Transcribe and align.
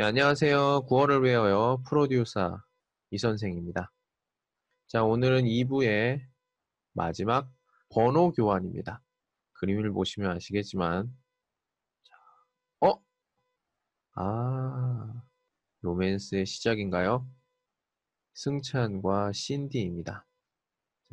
예, 0.00 0.02
안녕하세요. 0.02 0.86
9월을 0.88 1.22
외워요. 1.22 1.82
프로듀서 1.86 2.58
이선생입니다. 3.10 3.92
자, 4.86 5.04
오늘은 5.04 5.42
2부의 5.44 6.22
마지막 6.94 7.52
번호 7.90 8.32
교환입니다. 8.32 9.02
그림을 9.52 9.92
보시면 9.92 10.30
아시겠지만, 10.30 11.14
자, 12.02 12.16
어? 12.80 13.02
아, 14.14 15.22
로맨스의 15.82 16.46
시작인가요? 16.46 17.28
승찬과 18.32 19.32
신디입니다. 19.32 20.26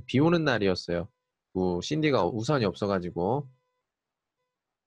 비 0.05 0.19
오는 0.19 0.45
날이었어요. 0.45 1.09
그 1.53 1.81
신디가 1.83 2.27
우산이 2.27 2.63
없어가지고 2.63 3.49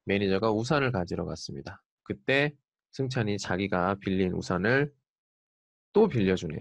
매니저가 0.05 0.53
우산을 0.53 0.91
가지러 0.91 1.27
갔습니다. 1.27 1.83
그때 2.03 2.57
승찬이 2.93 3.39
자기가 3.39 3.97
빌린 4.01 4.33
우산을 4.33 4.93
또 5.93 6.09
빌려주네요. 6.09 6.61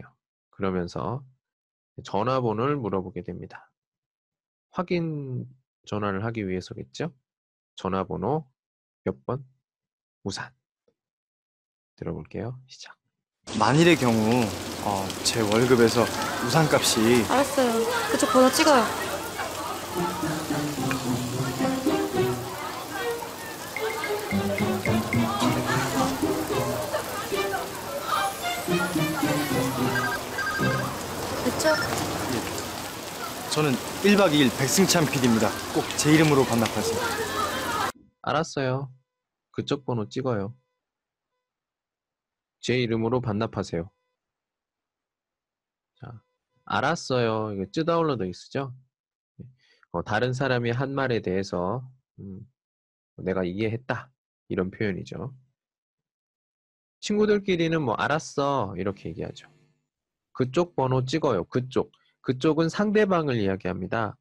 그러면서 0.50 1.24
전화번호를 2.04 2.78
물어보게 2.78 3.24
됩니다. 3.24 3.72
확인 4.72 5.46
전화를 5.86 6.24
하기 6.26 6.48
위해서겠죠? 6.48 7.14
전화번호 7.76 8.50
몇 9.04 9.26
번? 9.26 9.46
우산. 10.24 10.52
들어볼게요. 11.96 12.60
시작. 12.68 12.96
만일의 13.58 13.96
경우 13.96 14.44
어, 14.86 15.08
제 15.24 15.42
월급에서 15.42 16.02
우산값이 16.46 17.26
알았어요. 17.30 18.12
그쪽 18.12 18.32
번호 18.32 18.50
찍어요. 18.52 18.84
됐죠? 31.60 31.76
저는 33.52 33.72
1박 34.04 34.32
2일 34.32 34.58
백승찬 34.58 35.06
PD입니다. 35.06 35.50
꼭 35.74 35.84
제 35.98 36.14
이름으로 36.14 36.44
반납하세요. 36.46 36.98
알았어요. 38.22 38.94
그쪽 39.52 39.86
번호 39.86 40.08
찍어요. 40.08 40.56
제 42.62 42.78
이름으로 42.80 43.20
반납하세요. 43.22 43.90
자, 46.00 46.22
알았어요. 46.66 47.54
이거 47.54 47.66
쯔다울러도 47.72 48.26
있으죠? 48.26 48.74
어, 49.92 50.04
다른 50.04 50.32
사람이 50.34 50.72
한 50.72 50.94
말에 50.94 51.22
대해서 51.22 51.90
음, 52.20 52.40
내가 53.18 53.44
이해했다. 53.44 54.12
이런 54.50 54.72
표현이죠. 54.72 55.36
친구들끼리는 57.02 57.82
뭐 57.82 57.96
알았어. 57.96 58.76
이렇게 58.78 59.10
얘기하죠. 59.10 59.50
그쪽 60.34 60.76
번호 60.76 61.06
찍어요. 61.06 61.46
그쪽. 61.46 61.92
그쪽은 62.22 62.70
상대방을 62.70 63.38
이야기합니다. 63.38 64.18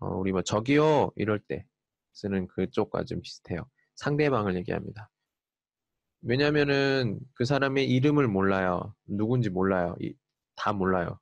어, 0.00 0.08
우리 0.16 0.32
뭐 0.32 0.42
저기요 0.42 1.12
이럴 1.16 1.38
때 1.40 1.64
쓰는 2.12 2.46
그쪽과 2.48 3.04
좀 3.04 3.20
비슷해요. 3.22 3.68
상대방을 3.96 4.56
얘기합니다. 4.56 5.10
왜냐면은 6.22 7.20
그 7.34 7.44
사람의 7.44 7.88
이름을 7.90 8.28
몰라요. 8.28 8.94
누군지 9.06 9.50
몰라요. 9.50 9.94
이- 10.00 10.14
다 10.56 10.72
몰라요. 10.72 11.18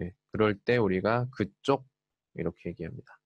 예, 0.00 0.12
그럴 0.32 0.58
때 0.58 0.76
우리가 0.76 1.28
그쪽 1.30 1.86
이렇게 2.34 2.70
얘기합니다. 2.70 3.18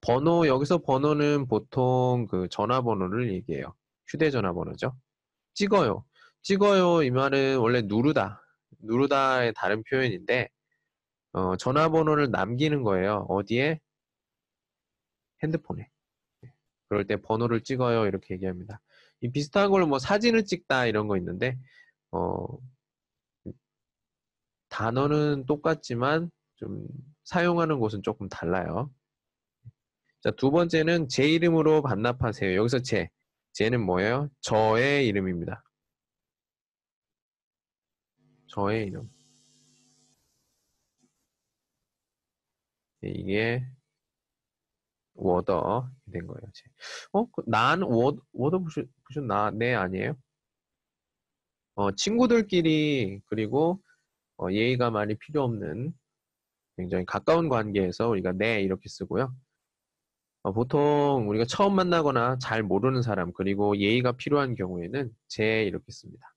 번호 0.00 0.46
여기서 0.46 0.78
번호는 0.78 1.46
보통 1.46 2.26
그 2.30 2.48
전화번호를 2.48 3.32
얘기해요. 3.32 3.74
휴대전화 4.08 4.52
번호죠. 4.52 4.96
찍어요. 5.54 6.04
찍어요 6.42 7.02
이 7.02 7.10
말은 7.10 7.58
원래 7.58 7.82
누르다. 7.82 8.42
누르다의 8.82 9.52
다른 9.56 9.82
표현인데 9.84 10.48
어, 11.32 11.56
전화번호를 11.56 12.30
남기는 12.30 12.82
거예요. 12.82 13.26
어디에? 13.28 13.80
핸드폰에. 15.42 15.88
예, 16.44 16.52
그럴 16.88 17.06
때 17.06 17.16
번호를 17.16 17.62
찍어요 17.62 18.06
이렇게 18.06 18.34
얘기합니다. 18.34 18.80
이 19.20 19.30
비슷한 19.30 19.70
걸로 19.70 19.86
뭐 19.86 19.98
사진을 19.98 20.44
찍다 20.44 20.86
이런 20.86 21.08
거 21.08 21.16
있는데 21.16 21.58
어, 22.10 22.46
단어는 24.68 25.46
똑같지만 25.46 26.30
좀 26.56 26.86
사용하는 27.24 27.78
곳은 27.78 28.02
조금 28.02 28.28
달라요. 28.28 28.90
자, 30.22 30.30
두 30.32 30.50
번째는 30.50 31.08
제 31.08 31.24
이름으로 31.28 31.82
반납하세요. 31.82 32.54
여기서 32.56 32.80
제. 32.80 33.08
제는 33.52 33.84
뭐예요? 33.84 34.28
저의 34.40 35.06
이름입니다. 35.08 35.62
저의 38.50 38.86
이름. 38.86 39.08
네, 43.00 43.10
이게 43.10 43.64
워더 45.14 45.88
된 46.12 46.26
거예요. 46.26 46.40
제. 46.52 46.64
어? 47.12 47.26
그난 47.30 47.82
워더, 47.82 48.20
워더 48.32 48.58
부셔, 48.60 48.82
부셔 49.04 49.20
나, 49.20 49.50
네 49.50 49.74
아니에요? 49.74 50.14
어, 51.74 51.92
친구들끼리 51.92 53.20
그리고 53.26 53.80
어, 54.38 54.50
예의가 54.50 54.90
많이 54.90 55.14
필요 55.16 55.42
없는 55.44 55.92
굉장히 56.76 57.04
가까운 57.06 57.48
관계에서 57.48 58.08
우리가 58.08 58.32
네 58.32 58.62
이렇게 58.62 58.88
쓰고요. 58.88 59.34
어, 60.42 60.52
보통 60.52 61.28
우리가 61.28 61.44
처음 61.44 61.76
만나거나 61.76 62.38
잘 62.38 62.62
모르는 62.62 63.02
사람 63.02 63.32
그리고 63.32 63.76
예의가 63.78 64.12
필요한 64.12 64.54
경우에는 64.54 65.10
제 65.28 65.64
이렇게 65.64 65.84
씁니다. 65.92 66.34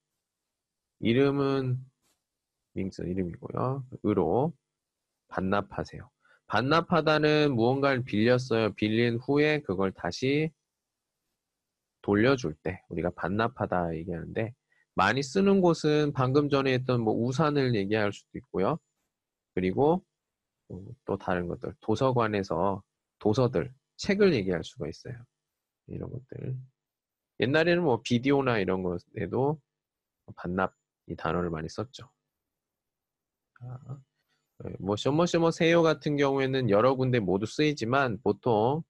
이름은 1.00 1.78
밍스 2.74 3.02
이름이고요. 3.02 3.84
으로 4.06 4.52
반납하세요. 5.28 6.08
반납하다는 6.46 7.54
무언가를 7.54 8.04
빌렸어요. 8.04 8.74
빌린 8.74 9.16
후에 9.16 9.60
그걸 9.62 9.92
다시 9.92 10.52
돌려줄 12.02 12.54
때 12.62 12.82
우리가 12.88 13.10
반납하다 13.16 13.96
얘기하는데 13.96 14.52
많이 14.94 15.22
쓰는 15.22 15.60
곳은 15.60 16.12
방금 16.12 16.48
전에 16.48 16.72
했던 16.72 17.00
뭐 17.00 17.14
우산을 17.14 17.74
얘기할 17.74 18.12
수도 18.12 18.38
있고요. 18.38 18.78
그리고 19.54 20.04
음, 20.70 20.86
또 21.04 21.16
다른 21.16 21.48
것들 21.48 21.74
도서관에서 21.80 22.82
도서들 23.18 23.72
책을 23.96 24.34
얘기할 24.34 24.62
수가 24.62 24.88
있어요. 24.88 25.14
이런 25.86 26.10
것들 26.10 26.56
옛날에는 27.40 27.82
뭐 27.82 28.00
비디오나 28.02 28.58
이런 28.58 28.82
것에도 28.82 29.60
반납 30.36 30.74
이 31.08 31.16
단어를 31.16 31.50
많이 31.50 31.68
썼죠. 31.68 32.08
자, 33.64 33.96
뭐 34.78 34.96
셔머셔머 34.96 35.50
세요 35.50 35.82
같은 35.82 36.16
경우에는 36.16 36.70
여러 36.70 36.94
군데 36.94 37.20
모두 37.20 37.46
쓰이지만 37.46 38.18
보통 38.22 38.82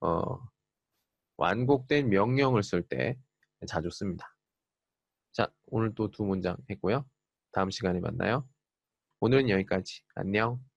어, 0.00 0.38
완곡된 1.36 2.08
명령을 2.10 2.62
쓸 2.62 2.82
때 2.82 3.16
자주 3.66 3.90
씁니다. 3.90 4.34
자, 5.32 5.48
오늘 5.66 5.94
또 5.94 6.10
두 6.10 6.24
문장 6.24 6.56
했고요. 6.70 7.04
다음 7.52 7.70
시간에 7.70 8.00
만나요. 8.00 8.46
오늘은 9.20 9.48
여기까지. 9.50 10.02
안녕. 10.14 10.67